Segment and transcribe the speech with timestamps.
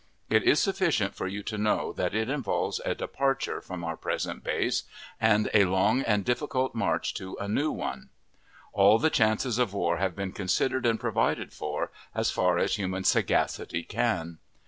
[0.31, 4.43] It is sufficient for you to know that it involves a departure from our present
[4.43, 4.81] base,
[5.19, 8.09] and a long and difficult march to a new one.
[8.73, 13.03] All the chances of war have been considered and provided for, as far as human
[13.03, 14.39] sagacity can.